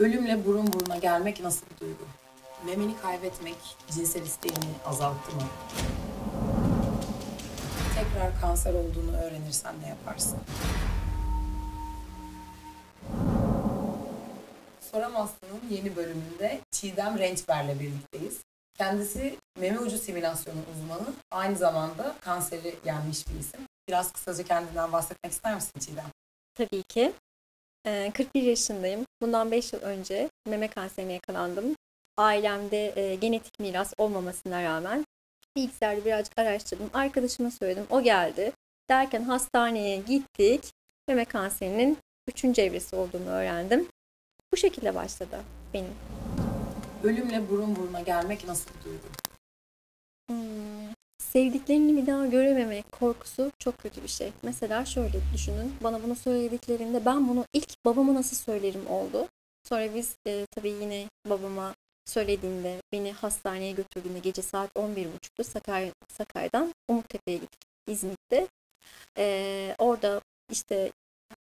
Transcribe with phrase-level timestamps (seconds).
[0.00, 2.04] Ölümle burun buruna gelmek nasıl bir duygu?
[2.66, 3.56] Memeni kaybetmek
[3.90, 5.42] cinsel isteğini azalttı mı?
[7.94, 10.38] Tekrar kanser olduğunu öğrenirsen ne yaparsın?
[14.92, 18.40] Soramazsın'ın yeni bölümünde Çiğdem Rençber'le birlikteyiz.
[18.78, 23.60] Kendisi meme ucu simülasyonu uzmanı, aynı zamanda kanseri yenmiş bir isim.
[23.88, 26.06] Biraz kısaca kendinden bahsetmek ister misin Çiğdem?
[26.54, 27.12] Tabii ki.
[27.86, 29.06] Ee, 41 yaşındayım.
[29.22, 31.76] Bundan 5 yıl önce meme kanserine yakalandım.
[32.16, 35.04] Ailemde e, genetik miras olmamasına rağmen
[35.56, 36.90] bilgisayarda birazcık araştırdım.
[36.94, 37.86] Arkadaşıma söyledim.
[37.90, 38.52] O geldi.
[38.90, 40.72] Derken hastaneye gittik.
[41.08, 41.98] Meme kanserinin
[42.28, 42.58] 3.
[42.58, 43.88] evresi olduğunu öğrendim.
[44.52, 45.40] Bu şekilde başladı
[45.74, 45.94] benim.
[47.04, 49.06] Ölümle burun buruna gelmek nasıl bir duygu?
[50.28, 50.94] Hmm,
[51.32, 54.32] sevdiklerini bir daha görememek korkusu çok kötü bir şey.
[54.42, 55.74] Mesela şöyle düşünün.
[55.84, 59.28] Bana bunu söylediklerinde ben bunu ilk babama nasıl söylerim oldu.
[59.68, 66.74] Sonra biz e, tabii yine babama söylediğinde beni hastaneye götürdüğünde gece saat 11.30'da Sakay, Sakay'dan
[66.88, 68.46] Umuttepe'ye gittik İzmit'te.
[69.18, 70.20] E, orada
[70.52, 70.92] işte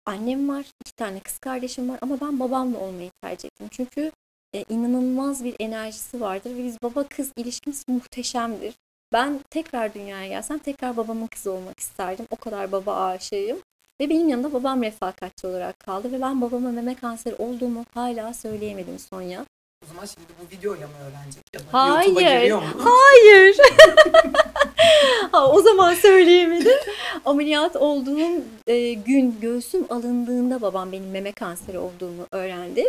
[0.06, 3.68] annem var, iki tane kız kardeşim var ama ben babamla olmayı tercih ettim.
[3.70, 4.12] Çünkü
[4.54, 8.74] e, inanılmaz bir enerjisi vardır ve biz baba kız ilişkimiz muhteşemdir.
[9.12, 12.26] Ben tekrar dünyaya gelsem tekrar babamın kızı olmak isterdim.
[12.30, 13.58] O kadar baba aşığıyım.
[14.00, 18.98] Ve benim yanımda babam refakatçi olarak kaldı ve ben babama meme kanseri olduğumu hala söyleyemedim
[18.98, 19.46] Sonya.
[19.84, 21.42] O zaman şimdi bu videoyla mı öğrenecek?
[21.54, 22.52] Ya da Hayır.
[22.52, 22.62] Mu?
[22.78, 23.56] Hayır.
[25.32, 26.78] ha, o zaman söyleyemedim.
[27.24, 32.84] Ameliyat olduğum e, gün göğsüm alındığında babam benim meme kanseri olduğumu öğrendi.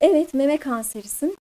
[0.00, 1.36] Evet meme kanserisin.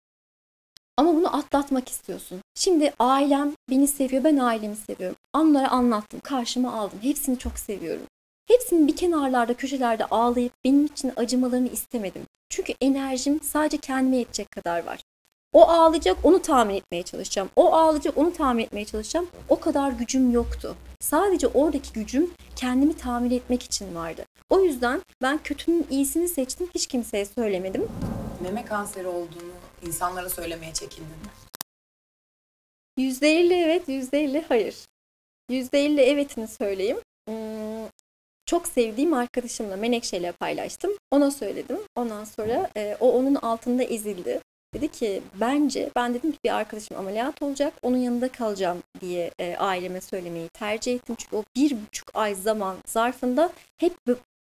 [0.97, 2.41] Ama bunu atlatmak istiyorsun.
[2.55, 5.17] Şimdi ailem beni seviyor, ben ailemi seviyorum.
[5.35, 6.99] Onlara anlattım, karşıma aldım.
[7.03, 8.07] Hepsini çok seviyorum.
[8.49, 12.23] Hepsinin bir kenarlarda, köşelerde ağlayıp benim için acımalarını istemedim.
[12.51, 15.01] Çünkü enerjim sadece kendime yetecek kadar var.
[15.53, 17.49] O ağlayacak, onu tahmin etmeye çalışacağım.
[17.57, 19.29] O ağlayacak, onu tahmin etmeye çalışacağım.
[19.49, 20.77] O kadar gücüm yoktu.
[21.01, 24.25] Sadece oradaki gücüm kendimi tahmin etmek için vardı.
[24.51, 27.89] O yüzden ben kötünün iyisini seçtim, hiç kimseye söylemedim.
[28.43, 31.33] Meme kanseri olduğunu insanlara söylemeye çekindin mi?
[32.99, 34.77] %50 evet, %50 hayır.
[35.51, 36.99] %50 evetini söyleyeyim.
[37.29, 37.89] Hmm,
[38.47, 40.93] çok sevdiğim arkadaşımla Menekşe ile paylaştım.
[41.11, 41.79] Ona söyledim.
[41.97, 44.41] Ondan sonra e, o onun altında ezildi.
[44.75, 49.57] Dedi ki bence ben dedim ki bir arkadaşım ameliyat olacak onun yanında kalacağım diye e,
[49.57, 51.17] aileme söylemeyi tercih ettim.
[51.19, 53.93] Çünkü o bir buçuk ay zaman zarfında hep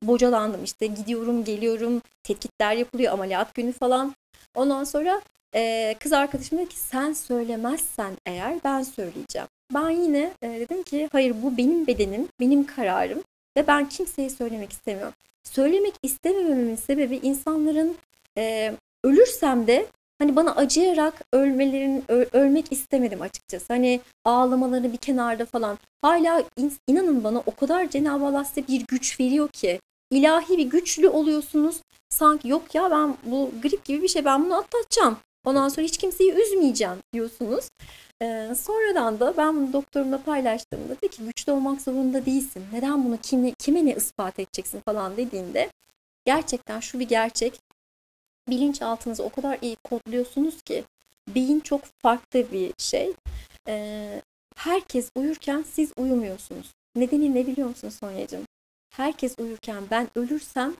[0.03, 4.15] bocalandım işte gidiyorum geliyorum tetkikler yapılıyor ameliyat günü falan.
[4.55, 5.21] Ondan sonra
[5.55, 9.47] e, kız arkadaşım dedi ki sen söylemezsen eğer ben söyleyeceğim.
[9.73, 13.23] Ben yine e, dedim ki hayır bu benim bedenim benim kararım
[13.57, 15.13] ve ben kimseye söylemek istemiyorum.
[15.43, 17.95] Söylemek istemememin sebebi insanların
[18.37, 19.85] e, ölürsem de
[20.19, 22.03] hani bana acıyarak ölmelerin
[22.33, 23.73] ölmek istemedim açıkçası.
[23.73, 25.77] Hani ağlamaları bir kenarda falan.
[26.01, 29.79] Hala in, inanın bana o kadar Cenab-ı Allah size bir güç veriyor ki
[30.11, 31.81] ilahi bir güçlü oluyorsunuz.
[32.11, 35.17] Sanki yok ya ben bu grip gibi bir şey ben bunu atlatacağım.
[35.45, 37.69] Ondan sonra hiç kimseyi üzmeyeceğim diyorsunuz.
[38.21, 42.63] Ee, sonradan da ben bunu doktorumla paylaştığımda dedi ki güçlü olmak zorunda değilsin.
[42.73, 45.69] Neden bunu kime, kime ne ispat edeceksin falan dediğinde
[46.25, 47.59] gerçekten şu bir gerçek
[48.49, 50.83] bilinçaltınızı o kadar iyi kodluyorsunuz ki
[51.27, 53.13] beyin çok farklı bir şey.
[53.67, 54.21] Ee,
[54.55, 56.71] herkes uyurken siz uyumuyorsunuz.
[56.95, 58.45] Nedeni ne biliyor musun Sonya'cığım?
[58.89, 60.73] Herkes uyurken ben ölürsem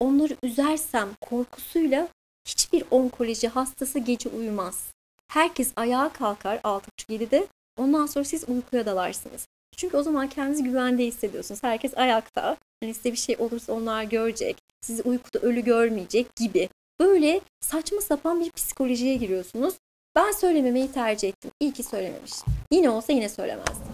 [0.00, 2.08] onları üzersem korkusuyla
[2.48, 4.86] hiçbir onkoloji hastası gece uyumaz.
[5.28, 7.46] Herkes ayağa kalkar 6.30-7'de.
[7.76, 9.46] Ondan sonra siz uykuya dalarsınız.
[9.76, 11.62] Çünkü o zaman kendinizi güvende hissediyorsunuz.
[11.62, 12.56] Herkes ayakta.
[12.82, 14.56] Hani size bir şey olursa onlar görecek.
[14.80, 16.68] Sizi uykuda ölü görmeyecek gibi.
[17.00, 19.74] Böyle saçma sapan bir psikolojiye giriyorsunuz.
[20.16, 21.50] Ben söylememeyi tercih ettim.
[21.60, 22.44] İyi ki söylememişim.
[22.72, 23.86] Yine olsa yine söylemezdim.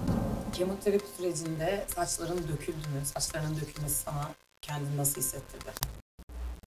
[0.52, 3.04] Kemoterapi sürecinde saçların döküldü mü?
[3.04, 4.30] Saçlarının dökülmesi sana
[4.64, 5.70] kendini nasıl hissettirdi?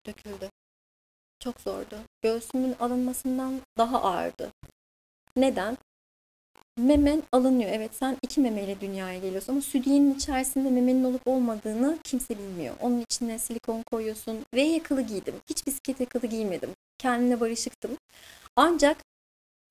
[0.05, 0.49] Döküldü.
[1.39, 1.99] Çok zordu.
[2.21, 4.51] Göğsümün alınmasından daha ağırdı.
[5.35, 5.77] Neden?
[6.77, 7.69] Memen alınıyor.
[7.73, 12.75] Evet sen iki memeyle dünyaya geliyorsun ama südyenin içerisinde memenin olup olmadığını kimse bilmiyor.
[12.81, 14.45] Onun içine silikon koyuyorsun.
[14.53, 15.35] V yakalı giydim.
[15.49, 16.69] Hiç bisiklet yakalı giymedim.
[16.97, 17.97] Kendine barışıktım.
[18.55, 18.97] Ancak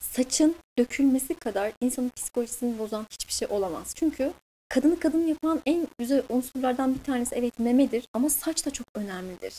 [0.00, 3.92] saçın dökülmesi kadar insanın psikolojisini bozan hiçbir şey olamaz.
[3.96, 4.32] Çünkü
[4.76, 9.54] kadını kadın yapan en güzel unsurlardan bir tanesi evet memedir ama saç da çok önemlidir.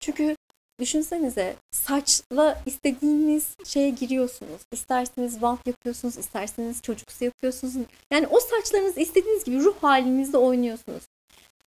[0.00, 0.36] Çünkü
[0.80, 4.60] Düşünsenize saçla istediğiniz şeye giriyorsunuz.
[4.72, 7.74] İsterseniz bant yapıyorsunuz, isterseniz çocuksu yapıyorsunuz.
[8.12, 11.02] Yani o saçlarınız istediğiniz gibi ruh halinizde oynuyorsunuz.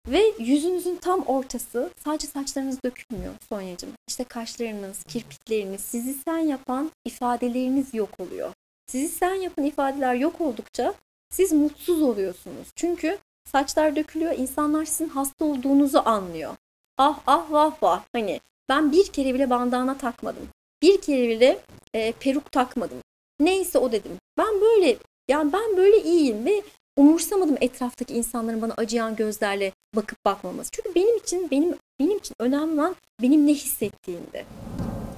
[0.07, 3.89] Ve yüzünüzün tam ortası sadece saçlarınız dökülmüyor Sonya'cığım.
[4.07, 8.53] İşte kaşlarınız, kirpikleriniz, sizi sen yapan ifadeleriniz yok oluyor.
[8.87, 10.93] Sizi sen yapan ifadeler yok oldukça
[11.29, 12.67] siz mutsuz oluyorsunuz.
[12.75, 16.55] Çünkü saçlar dökülüyor, insanlar sizin hasta olduğunuzu anlıyor.
[16.97, 18.03] Ah ah vah vah.
[18.13, 18.39] Hani
[18.69, 20.47] ben bir kere bile bandana takmadım.
[20.81, 21.59] Bir kere bile
[21.93, 22.97] e, peruk takmadım.
[23.39, 24.11] Neyse o dedim.
[24.37, 24.97] Ben böyle
[25.27, 26.61] yani ben böyle iyiyim ve
[26.97, 30.71] umursamadım etraftaki insanların bana acıyan gözlerle bakıp bakmaması.
[30.71, 34.45] Çünkü benim için benim benim için önemli olan benim ne hissettiğimdi.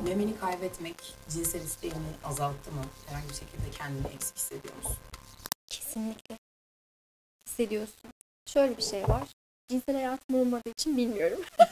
[0.03, 0.95] Memeni kaybetmek
[1.29, 2.81] cinsel isteğini azalttı mı?
[3.05, 4.97] Herhangi bir şekilde kendini eksik hissediyor musun?
[5.69, 6.37] Kesinlikle
[7.47, 8.11] hissediyorsun.
[8.45, 9.27] Şöyle bir şey var.
[9.67, 11.41] Cinsel hayatım olmadığı için bilmiyorum.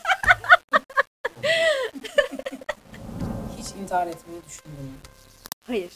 [3.58, 4.98] Hiç intihar etmeyi düşündün mü?
[5.62, 5.92] Hayır.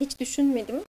[0.00, 0.84] Hiç düşünmedim.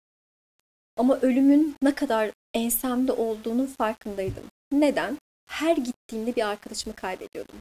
[0.97, 4.45] Ama ölümün ne kadar ensemde olduğunun farkındaydım.
[4.73, 5.19] Neden?
[5.47, 7.57] Her gittiğimde bir arkadaşımı kaybediyordum.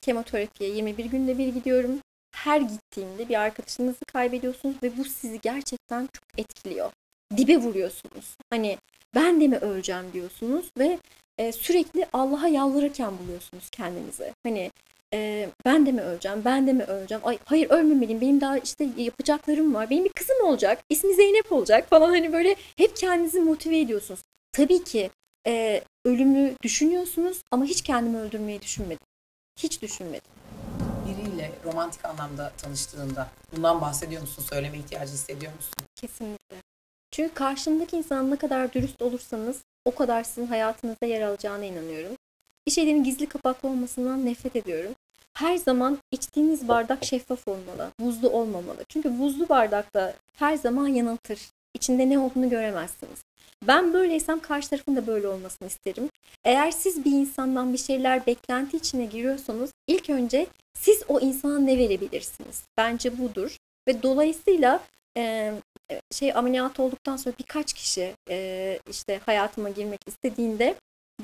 [0.00, 2.00] Kemoterapiye 21 günde bir gidiyorum.
[2.34, 6.92] Her gittiğimde bir arkadaşınızı kaybediyorsunuz ve bu sizi gerçekten çok etkiliyor.
[7.36, 8.36] Dibe vuruyorsunuz.
[8.50, 8.78] Hani
[9.14, 10.98] ben de mi öleceğim diyorsunuz ve
[11.38, 14.32] e, sürekli Allah'a yalvarırken buluyorsunuz kendinizi.
[14.42, 14.70] Hani
[15.14, 18.88] e, ben de mi öleceğim, ben de mi öleceğim, Ay, hayır ölmemeliyim, benim daha işte
[18.96, 23.78] yapacaklarım var, benim bir kızım olacak, ismi Zeynep olacak falan hani böyle hep kendinizi motive
[23.80, 24.20] ediyorsunuz.
[24.52, 25.10] Tabii ki
[25.46, 29.06] e, ölümü düşünüyorsunuz ama hiç kendimi öldürmeyi düşünmedim.
[29.58, 30.30] Hiç düşünmedim.
[31.08, 34.44] Biriyle romantik anlamda tanıştığında bundan bahsediyor musun?
[34.50, 35.74] Söyleme ihtiyacı hissediyor musun?
[35.94, 36.65] Kesinlikle.
[37.10, 42.16] Çünkü karşımdaki insan ne kadar dürüst olursanız o kadar sizin hayatınızda yer alacağına inanıyorum.
[42.66, 44.92] Bir şeylerin gizli kapaklı olmasından nefret ediyorum.
[45.34, 48.84] Her zaman içtiğiniz bardak şeffaf olmalı, buzlu olmamalı.
[48.88, 51.40] Çünkü buzlu bardakta her zaman yanıltır.
[51.74, 53.24] İçinde ne olduğunu göremezsiniz.
[53.66, 56.08] Ben böyleysem karşı tarafın da böyle olmasını isterim.
[56.44, 60.46] Eğer siz bir insandan bir şeyler beklenti içine giriyorsanız ilk önce
[60.78, 62.62] siz o insana ne verebilirsiniz?
[62.76, 63.56] Bence budur.
[63.88, 64.80] Ve dolayısıyla
[65.16, 65.54] e,
[66.12, 70.74] şey ameliyat olduktan sonra birkaç kişi e, işte hayatıma girmek istediğinde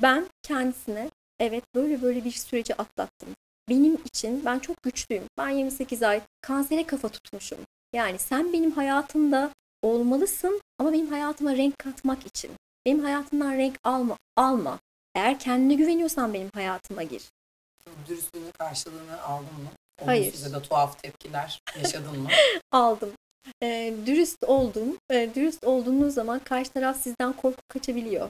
[0.01, 1.09] ben kendisine
[1.39, 3.29] evet böyle böyle bir süreci atlattım.
[3.69, 5.23] Benim için ben çok güçlüyüm.
[5.37, 7.57] Ben 28 ay kansere kafa tutmuşum.
[7.93, 9.49] Yani sen benim hayatımda
[9.81, 12.51] olmalısın ama benim hayatıma renk katmak için.
[12.85, 14.17] Benim hayatımdan renk alma.
[14.35, 14.79] alma.
[15.15, 17.23] Eğer kendine güveniyorsan benim hayatıma gir.
[18.07, 19.69] Dürüstlüğünün karşılığını aldın mı?
[20.05, 20.23] Hayır.
[20.23, 22.29] Olumsuz ya da tuhaf tepkiler yaşadın mı?
[22.71, 23.11] Aldım.
[23.63, 24.97] E, dürüst oldum.
[25.11, 28.29] E, dürüst olduğunuz zaman karşı taraf sizden korkup kaçabiliyor.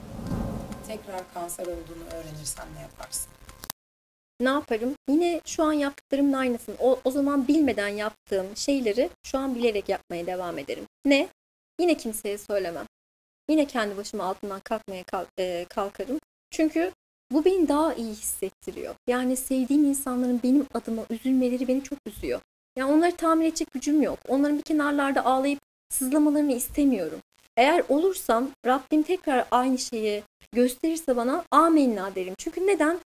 [0.88, 3.32] Tekrar kanser olduğunu öğrenirsen ne yaparsın?
[4.40, 4.94] Ne yaparım?
[5.10, 6.76] Yine şu an yaptıklarımın aynısını.
[6.80, 10.86] O, o zaman bilmeden yaptığım şeyleri şu an bilerek yapmaya devam ederim.
[11.06, 11.28] Ne?
[11.80, 12.86] Yine kimseye söylemem.
[13.50, 16.20] Yine kendi başıma altından kalkmaya kalk, e, kalkarım.
[16.52, 16.92] Çünkü
[17.32, 18.96] bu beni daha iyi hissettiriyor.
[19.08, 22.42] Yani sevdiğim insanların benim adıma üzülmeleri beni çok üzüyor.
[22.76, 24.20] Yani onları tamir edecek gücüm yok.
[24.28, 25.60] Onların bir kenarlarda ağlayıp
[25.90, 27.20] sızlamalarını istemiyorum.
[27.58, 32.34] Eğer olursam Rabbim tekrar aynı şeyi gösterirse bana amenna derim.
[32.38, 33.00] Çünkü neden?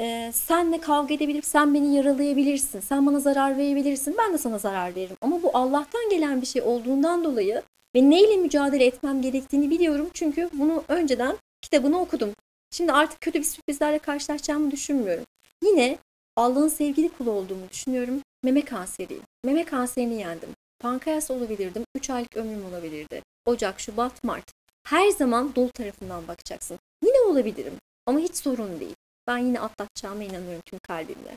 [0.00, 2.80] Ee, senle kavga edebilip sen beni yaralayabilirsin.
[2.80, 4.14] Sen bana zarar verebilirsin.
[4.18, 5.16] Ben de sana zarar veririm.
[5.20, 7.62] Ama bu Allah'tan gelen bir şey olduğundan dolayı
[7.96, 10.10] ve neyle mücadele etmem gerektiğini biliyorum.
[10.14, 12.30] Çünkü bunu önceden kitabını okudum.
[12.70, 15.24] Şimdi artık kötü bir sürprizlerle karşılaşacağımı düşünmüyorum.
[15.64, 15.98] Yine
[16.36, 18.20] Allah'ın sevgili kulu olduğumu düşünüyorum.
[18.44, 19.22] Meme kanseriyim.
[19.44, 20.50] Meme kanserini yendim.
[20.80, 21.84] Pankreas olabilirdim.
[21.94, 23.22] 3 aylık ömrüm olabilirdi.
[23.46, 24.52] Ocak, Şubat, Mart.
[24.86, 26.78] Her zaman dolu tarafından bakacaksın.
[27.04, 27.74] Yine olabilirim
[28.06, 28.94] ama hiç sorun değil.
[29.26, 31.36] Ben yine atlatacağıma inanıyorum tüm kalbimle.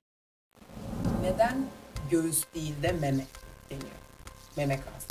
[1.22, 1.66] Neden
[2.12, 3.26] göğüs değil de meme
[3.70, 3.96] deniyor?
[4.58, 5.10] Meme kanseri.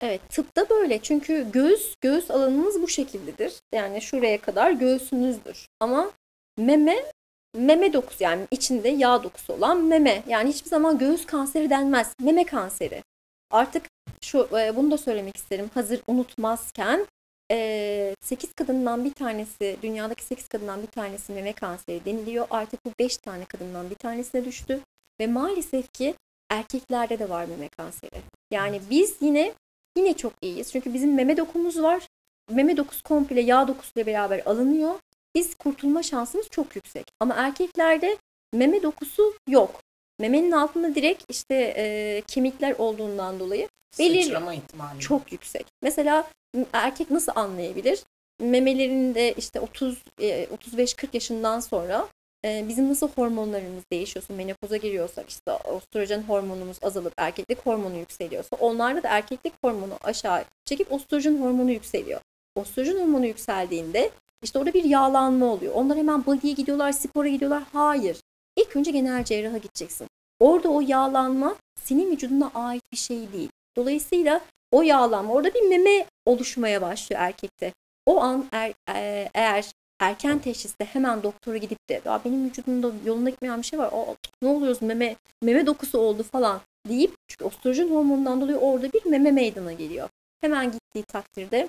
[0.00, 3.60] Evet tıpta böyle çünkü göğüs göğüs alanınız bu şekildedir.
[3.74, 5.66] Yani şuraya kadar göğsünüzdür.
[5.80, 6.10] Ama
[6.58, 7.12] meme
[7.54, 10.22] meme dokusu yani içinde yağ dokusu olan meme.
[10.28, 12.14] Yani hiçbir zaman göğüs kanseri denmez.
[12.20, 13.02] Meme kanseri.
[13.50, 13.82] Artık
[14.22, 15.70] şu e, bunu da söylemek isterim.
[15.74, 17.06] Hazır unutmazken
[17.50, 22.46] 8 kadından bir tanesi, dünyadaki 8 kadından bir tanesi meme kanseri deniliyor.
[22.50, 24.80] Artık bu 5 tane kadından bir tanesine düştü.
[25.20, 26.14] Ve maalesef ki
[26.50, 28.20] erkeklerde de var meme kanseri.
[28.50, 29.52] Yani biz yine
[29.96, 30.72] yine çok iyiyiz.
[30.72, 32.08] Çünkü bizim meme dokumuz var.
[32.50, 34.94] Meme dokusu komple yağ dokusuyla beraber alınıyor.
[35.34, 37.04] Biz kurtulma şansımız çok yüksek.
[37.20, 38.18] Ama erkeklerde
[38.52, 39.80] meme dokusu yok.
[40.18, 45.00] Memenin altında direkt işte e, kemikler olduğundan dolayı belirli ihtimali.
[45.00, 45.66] çok yüksek.
[45.82, 46.30] Mesela
[46.72, 48.04] erkek nasıl anlayabilir?
[48.40, 52.08] Memelerinde işte 30 e, 35-40 yaşından sonra
[52.44, 59.02] e, bizim nasıl hormonlarımız değişiyorsa, menopoza giriyorsak işte östrojen hormonumuz azalıp erkeklik hormonu yükseliyorsa onlarda
[59.02, 62.20] da erkeklik hormonu aşağı çekip östrojen hormonu yükseliyor.
[62.56, 64.10] Östrojen hormonu yükseldiğinde
[64.44, 65.74] İşte orada bir yağlanma oluyor.
[65.74, 67.62] Onlar hemen body'ye gidiyorlar, spora gidiyorlar.
[67.72, 68.20] Hayır.
[68.56, 70.06] İlk önce genel cerraha gideceksin.
[70.40, 73.48] Orada o yağlanma senin vücuduna ait bir şey değil.
[73.76, 74.40] Dolayısıyla
[74.72, 77.72] o yağlanma orada bir meme oluşmaya başlıyor erkekte.
[78.06, 83.30] O an er, e, eğer erken teşhiste hemen doktora gidip de ya benim vücudumda yoluna
[83.30, 83.90] gitmeyen bir şey var.
[83.92, 89.06] O, ne oluyoruz meme meme dokusu oldu falan deyip çünkü östrojen hormonundan dolayı orada bir
[89.06, 90.08] meme meydana geliyor.
[90.40, 91.68] Hemen gittiği takdirde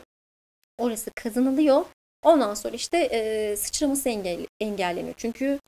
[0.78, 1.86] orası kazanılıyor.
[2.26, 5.14] Ondan sonra işte e, sıçraması engel, engelleniyor.
[5.18, 5.60] Çünkü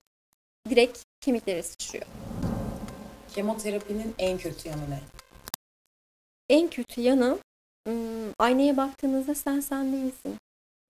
[0.70, 2.06] direkt kemiklere sıçrıyor.
[3.36, 5.00] Kemoterapinin en kötü yanı ne?
[6.50, 7.40] En kötü yanı
[7.88, 10.38] ım, aynaya baktığınızda sen sen değilsin.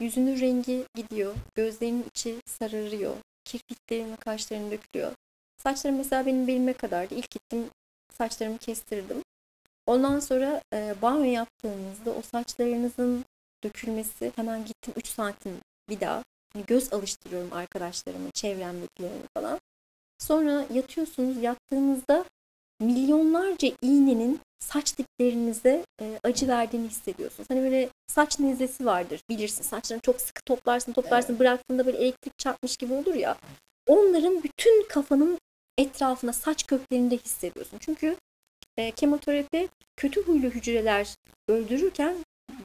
[0.01, 1.35] Yüzünün rengi gidiyor.
[1.55, 3.15] Gözlerinin içi sararıyor.
[3.45, 5.11] Kirpiklerin ve kaşların dökülüyor.
[5.63, 7.15] Saçlarım mesela benim belime kadardı.
[7.15, 7.69] İlk gittim
[8.17, 9.21] saçlarımı kestirdim.
[9.85, 13.25] Ondan sonra e, banyo yaptığınızda o saçlarınızın
[13.63, 15.57] dökülmesi hemen gittim 3 santim
[15.89, 16.23] bir daha.
[16.55, 19.59] Yani göz alıştırıyorum arkadaşlarımı, çevremdekilerini falan.
[20.19, 21.43] Sonra yatıyorsunuz.
[21.43, 22.25] Yattığınızda
[22.79, 27.49] milyonlarca iğnenin saç diplerinize e, acı verdiğini hissediyorsunuz.
[27.49, 29.63] Hani böyle saç nezlesi vardır bilirsin.
[29.63, 31.39] Saçlarını çok sıkı toplarsın toplarsın evet.
[31.39, 33.37] bıraktığında böyle elektrik çarpmış gibi olur ya.
[33.87, 35.39] Onların bütün kafanın
[35.77, 37.77] etrafına saç köklerinde hissediyorsun.
[37.79, 38.15] Çünkü
[38.77, 41.15] e, kemoterapi kötü huylu hücreler
[41.47, 42.15] öldürürken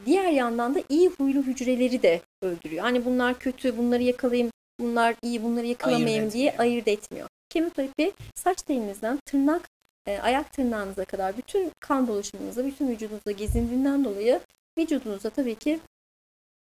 [0.07, 2.83] diğer yandan da iyi huylu hücreleri de öldürüyor.
[2.83, 6.71] Hani bunlar kötü, bunları yakalayayım, bunlar iyi, bunları yakalamayayım ayırt diye etmiyor.
[6.71, 7.29] ayırt etmiyor.
[7.49, 9.69] Kemoterapi saç telinizden tırnak,
[10.07, 14.41] e, ayak tırnağınıza kadar bütün kan dolaşımınıza, bütün vücudunuza gezindiğinden dolayı
[14.79, 15.81] vücudunuzda tabii ki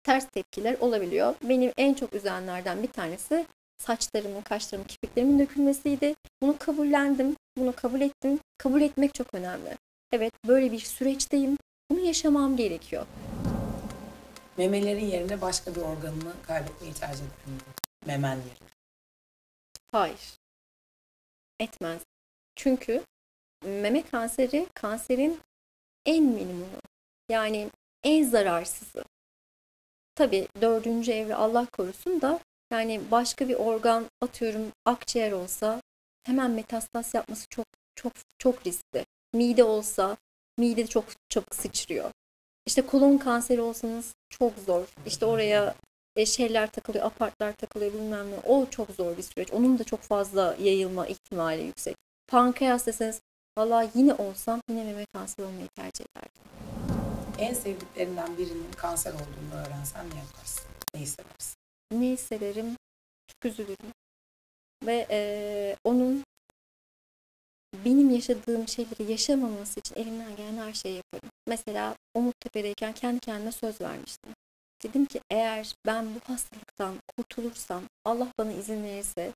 [0.03, 1.35] ters tepkiler olabiliyor.
[1.43, 3.45] Benim en çok üzenlerden bir tanesi
[3.77, 6.15] saçlarımın, kaşlarımın, kirpiklerimin dökülmesiydi.
[6.41, 8.39] Bunu kabullendim, bunu kabul ettim.
[8.57, 9.77] Kabul etmek çok önemli.
[10.11, 11.57] Evet böyle bir süreçteyim.
[11.89, 13.05] Bunu yaşamam gerekiyor.
[14.57, 17.65] Memelerin yerine başka bir organını kaybetmeyi tercih eder miydin?
[18.05, 18.69] Memen yerine.
[19.91, 20.37] Hayır.
[21.59, 22.01] Etmez.
[22.55, 23.03] Çünkü
[23.65, 25.39] meme kanseri kanserin
[26.05, 26.79] en minimumu.
[27.29, 27.69] Yani
[28.03, 29.03] en zararsızı.
[30.15, 32.39] Tabii dördüncü evre Allah korusun da
[32.71, 35.81] yani başka bir organ atıyorum akciğer olsa
[36.23, 37.65] hemen metastas yapması çok
[37.95, 39.05] çok çok riskli.
[39.33, 40.17] Mide olsa
[40.57, 42.11] mide çok çok sıçrıyor.
[42.65, 44.85] İşte kolon kanseri olsanız çok zor.
[45.05, 45.75] İşte oraya
[46.15, 48.35] e, şeyler takılıyor, apartlar takılıyor bilmem ne.
[48.43, 49.51] O çok zor bir süreç.
[49.53, 51.95] Onun da çok fazla yayılma ihtimali yüksek.
[52.27, 53.21] Pankreas deseniz
[53.57, 56.41] valla yine olsam yine meme kanseri olmayı tercih ederdim.
[57.39, 60.63] En sevdiklerinden birinin kanser olduğunu öğrensen ne yaparsın?
[60.95, 61.55] Ne hissedersin?
[61.91, 62.75] Ne hissederim?
[63.27, 63.91] Çok üzülürüm.
[64.85, 66.23] Ve e, onun
[67.85, 71.29] benim yaşadığım şeyleri yaşamaması için elimden gelen her şeyi yaparım.
[71.47, 74.31] Mesela Umuttepe'deyken kendi kendime söz vermiştim.
[74.83, 79.31] Dedim ki eğer ben bu hastalıktan kurtulursam, Allah bana izin verirse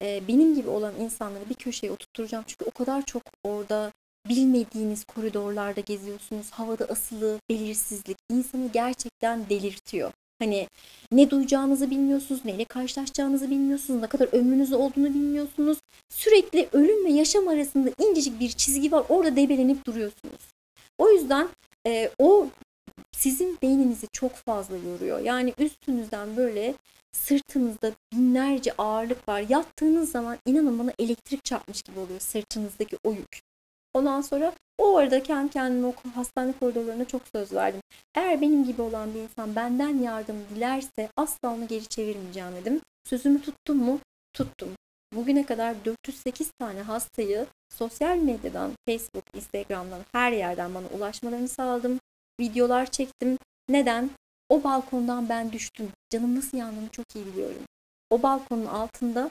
[0.00, 2.44] e, benim gibi olan insanları bir köşeye oturtturacağım.
[2.46, 3.92] Çünkü o kadar çok orada
[4.28, 6.50] bilmediğiniz koridorlarda geziyorsunuz.
[6.50, 10.12] Havada asılı belirsizlik insanı gerçekten delirtiyor.
[10.38, 10.68] Hani
[11.12, 15.78] ne duyacağınızı bilmiyorsunuz, neyle karşılaşacağınızı bilmiyorsunuz, ne kadar ömrünüz olduğunu bilmiyorsunuz.
[16.08, 19.04] Sürekli ölüm ve yaşam arasında incecik bir çizgi var.
[19.08, 20.40] Orada debelenip duruyorsunuz.
[20.98, 21.48] O yüzden
[21.86, 22.46] e, o
[23.12, 25.20] sizin beyninizi çok fazla yoruyor.
[25.20, 26.74] Yani üstünüzden böyle
[27.12, 29.44] sırtınızda binlerce ağırlık var.
[29.48, 33.45] Yattığınız zaman inanın bana elektrik çarpmış gibi oluyor sırtınızdaki o yük.
[33.96, 37.80] Ondan sonra o arada kendi kendime o hastane koridorlarına çok söz verdim.
[38.14, 42.80] Eğer benim gibi olan bir insan benden yardım dilerse asla onu geri çevirmeyeceğim dedim.
[43.04, 43.98] Sözümü tuttum mu?
[44.32, 44.68] Tuttum.
[45.14, 51.98] Bugüne kadar 408 tane hastayı sosyal medyadan, Facebook, Instagram'dan her yerden bana ulaşmalarını sağladım.
[52.40, 53.38] Videolar çektim.
[53.68, 54.10] Neden?
[54.48, 55.88] O balkondan ben düştüm.
[56.10, 57.62] Canım nasıl yandığını çok iyi biliyorum.
[58.10, 59.30] O balkonun altında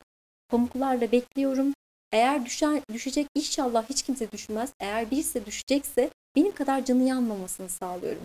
[0.49, 1.73] pamuklarla bekliyorum.
[2.15, 4.73] Eğer düşen, düşecek inşallah hiç kimse düşmez.
[4.79, 8.21] Eğer birisi düşecekse benim kadar canı yanmamasını sağlıyorum.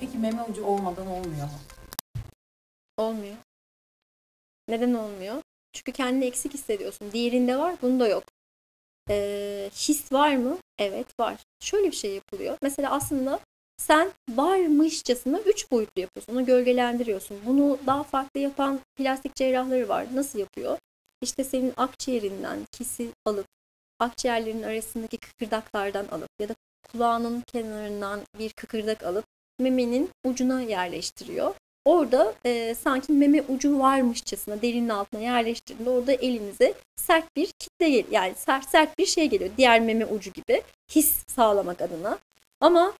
[0.00, 1.58] Peki meme ucu olmadan olmuyor mu?
[2.96, 3.36] Olmuyor.
[4.68, 5.42] Neden olmuyor?
[5.72, 7.12] Çünkü kendini eksik hissediyorsun.
[7.12, 8.24] Diğerinde var, bunda yok.
[9.10, 10.58] Ee, his var mı?
[10.78, 11.36] Evet var.
[11.60, 12.58] Şöyle bir şey yapılıyor.
[12.62, 13.40] Mesela aslında
[13.76, 16.32] sen varmışçasına üç boyutlu yapıyorsun.
[16.32, 17.40] Onu gölgelendiriyorsun.
[17.46, 20.06] Bunu daha farklı yapan plastik cerrahları var.
[20.14, 20.78] Nasıl yapıyor?
[21.22, 23.46] İşte senin akciğerinden kisi alıp
[23.98, 26.54] akciğerlerin arasındaki kıkırdaklardan alıp ya da
[26.92, 29.24] kulağının kenarından bir kıkırdak alıp
[29.58, 31.54] memenin ucuna yerleştiriyor.
[31.84, 38.04] Orada e, sanki meme ucu varmışçasına derinin altına yerleştirdiğinde orada elinize sert bir kitle.
[38.10, 39.50] Yani sert sert bir şey geliyor.
[39.56, 42.18] Diğer meme ucu gibi his sağlamak adına.
[42.60, 42.92] Ama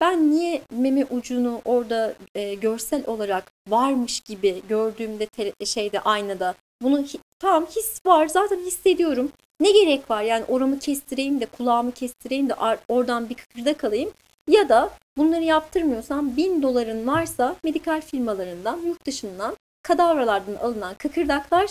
[0.00, 7.04] Ben niye meme ucunu orada e, görsel olarak varmış gibi gördüğümde te- şeyde aynada bunu
[7.40, 9.32] tamam his var zaten hissediyorum.
[9.60, 12.54] Ne gerek var yani oramı kestireyim de kulağımı kestireyim de
[12.88, 14.10] oradan bir kıkırdak alayım.
[14.48, 21.70] Ya da bunları yaptırmıyorsam bin doların varsa medikal firmalarından yurt dışından kadavralardan alınan kıkırdaklar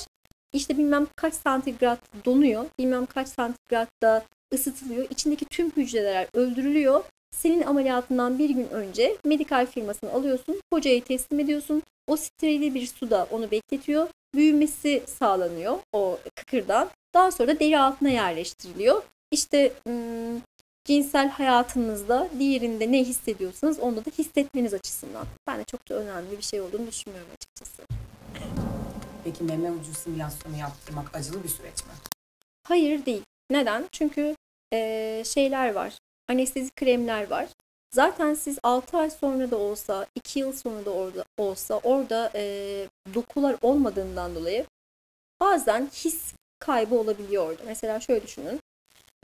[0.54, 5.08] işte bilmem kaç santigrat donuyor, bilmem kaç santigratta ısıtılıyor.
[5.10, 7.04] İçindeki tüm hücreler öldürülüyor.
[7.32, 11.84] Senin ameliyatından bir gün önce medikal firmasını alıyorsun, hocaya teslim ediyorsun.
[12.08, 14.08] O sterili bir suda onu bekletiyor.
[14.36, 16.90] Büyümesi sağlanıyor o kıkırdan.
[17.14, 19.02] Daha sonra da deri altına yerleştiriliyor.
[19.32, 20.42] İşte ım,
[20.86, 25.26] cinsel hayatınızda diğerinde ne hissediyorsanız onda da hissetmeniz açısından.
[25.48, 27.82] Ben de çok da önemli bir şey olduğunu düşünmüyorum açıkçası.
[29.24, 31.92] Peki meme ucu simülasyonu yaptırmak acılı bir süreç mi?
[32.64, 33.24] Hayır değil.
[33.52, 33.86] Neden?
[33.92, 34.36] Çünkü
[34.72, 35.98] eee, şeyler var.
[36.28, 37.48] Anestezi kremler var.
[37.92, 42.88] Zaten siz 6 ay sonra da olsa, 2 yıl sonra da orada olsa orada eee,
[43.14, 44.66] dokular olmadığından dolayı
[45.40, 47.64] bazen his kaybı olabiliyor orada.
[47.66, 48.60] Mesela şöyle düşünün.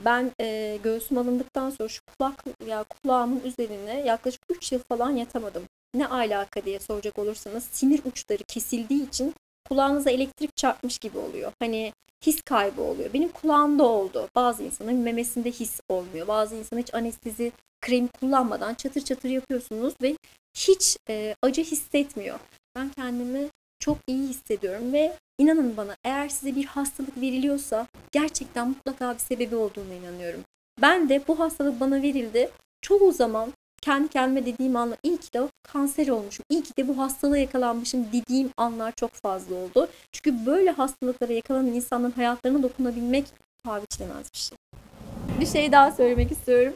[0.05, 5.63] Ben eee göğsüm alındıktan sonra şu kulak ya kulağımın üzerine yaklaşık 3 yıl falan yatamadım.
[5.93, 9.35] Ne alaka diye soracak olursanız sinir uçları kesildiği için
[9.69, 11.51] kulağınıza elektrik çarpmış gibi oluyor.
[11.59, 11.93] Hani
[12.25, 13.13] his kaybı oluyor.
[13.13, 14.27] Benim kulağımda oldu.
[14.35, 16.27] Bazı insanın memesinde his olmuyor.
[16.27, 20.17] Bazı insan hiç anestezi kremi kullanmadan çatır çatır yapıyorsunuz ve
[20.57, 22.39] hiç e, acı hissetmiyor.
[22.75, 29.13] Ben kendimi çok iyi hissediyorum ve inanın bana eğer size bir hastalık veriliyorsa gerçekten mutlaka
[29.13, 30.41] bir sebebi olduğuna inanıyorum.
[30.81, 32.49] Ben de bu hastalık bana verildi.
[32.81, 33.53] Çoğu zaman
[33.85, 38.05] kendi kendime dediğim anlar iyi ki de kanser olmuşum, iyi ki de bu hastalığa yakalanmışım
[38.13, 39.87] dediğim anlar çok fazla oldu.
[40.11, 43.25] Çünkü böyle hastalıklara yakalanan insanların hayatlarına dokunabilmek
[43.63, 44.57] paha biçilemez bir şey.
[45.39, 46.73] Bir şey daha söylemek istiyorum.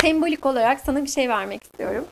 [0.00, 2.06] Sembolik olarak sana bir şey vermek istiyorum.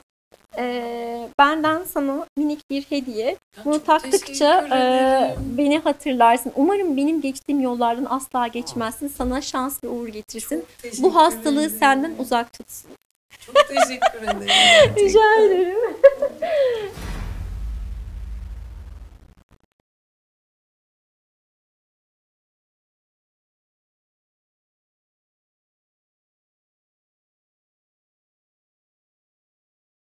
[0.57, 3.27] Ee, benden sana minik bir hediye.
[3.27, 6.51] Ya Bunu taktıkça e, beni hatırlarsın.
[6.55, 9.07] Umarım benim geçtiğim yollardan asla geçmezsin.
[9.07, 10.65] Sana şans ve uğur getirsin.
[10.99, 12.91] Bu hastalığı senden uzak tutsun.
[13.45, 14.95] Çok teşekkür ederim.
[14.95, 15.77] Rica ederim.